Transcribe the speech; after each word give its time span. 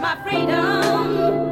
my 0.00 0.16
freedom. 0.22 1.47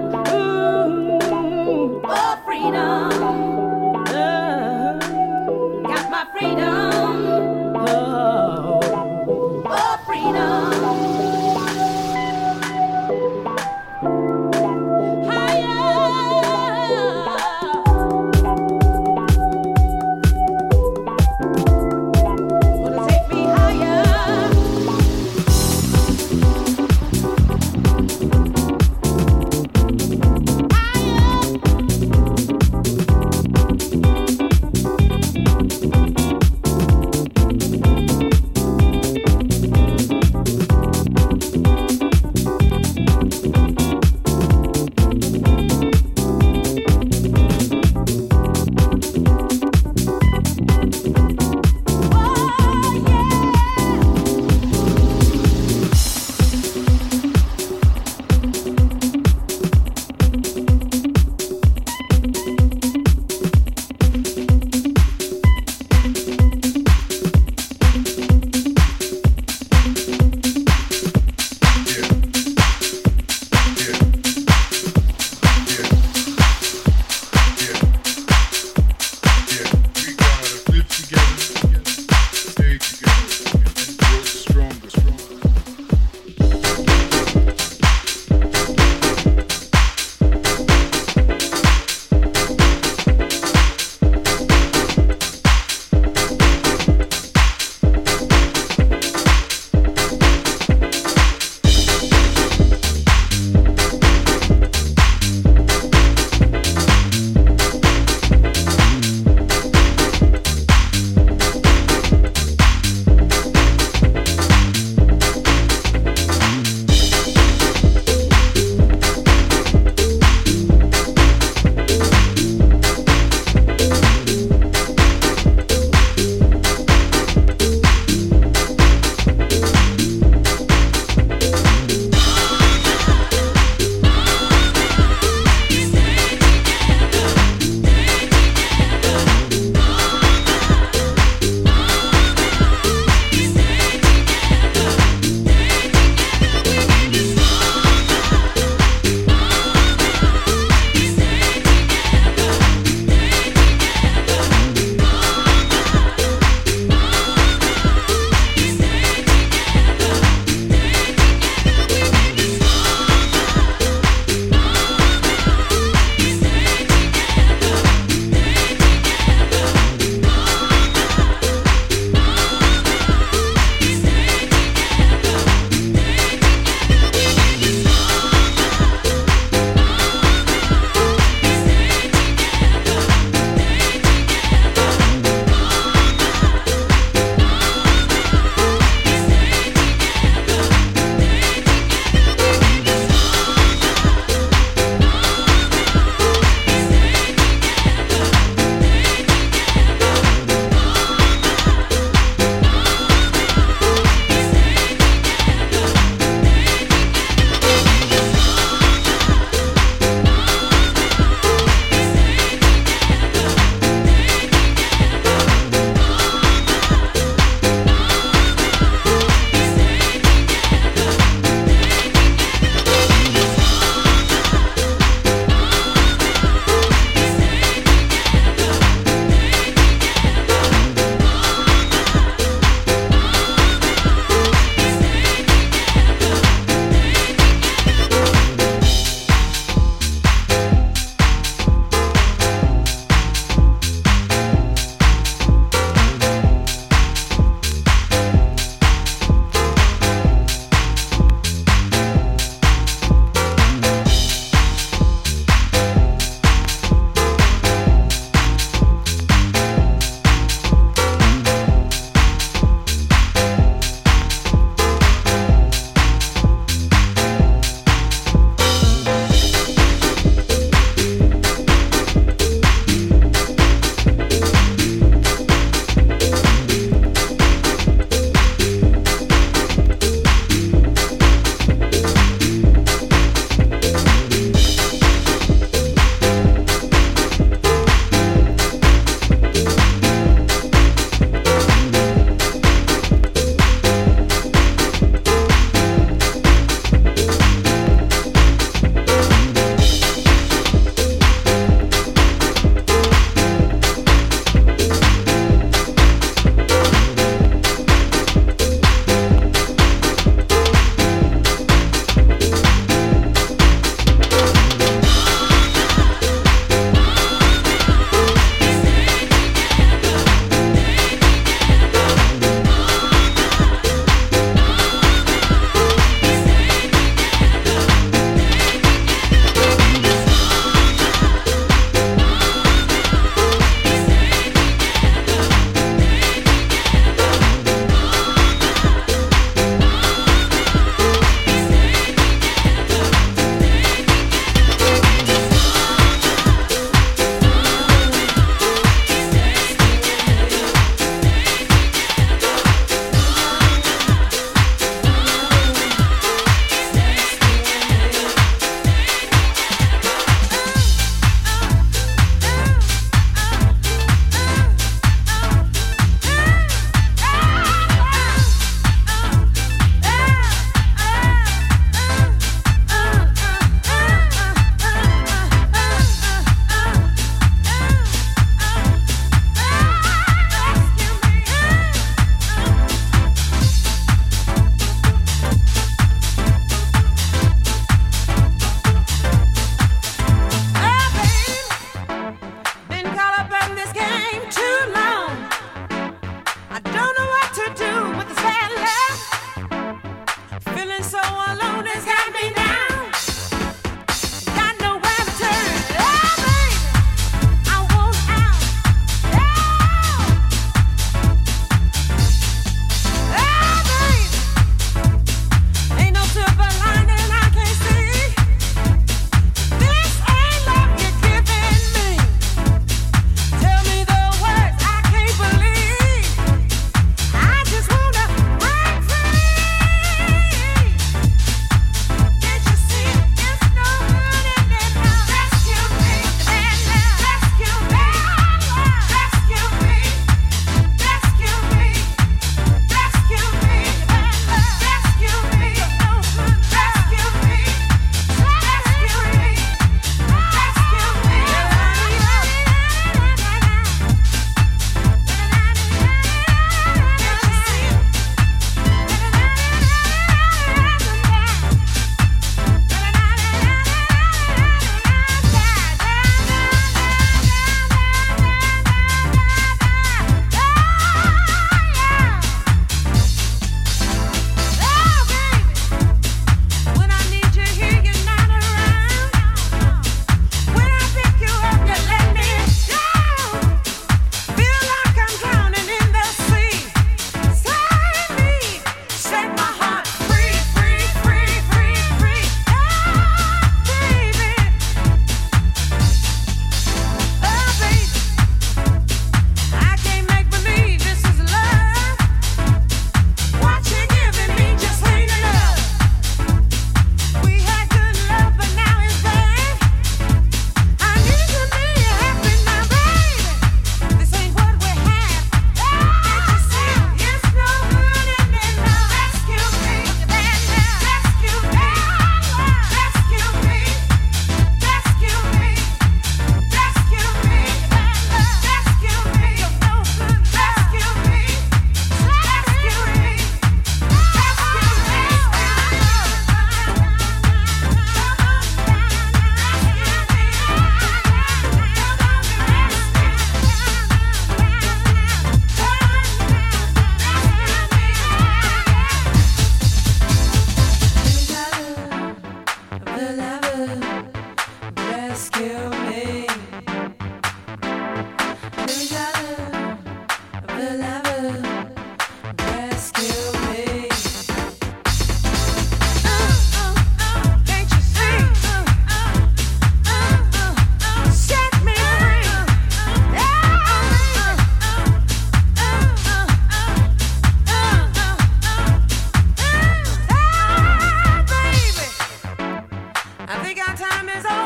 I 583.49 583.63
think 583.63 583.79
our 583.79 583.97
time 583.97 584.29
is 584.29 584.45
over. 584.45 584.66